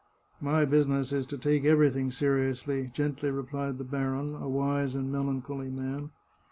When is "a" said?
4.33-4.49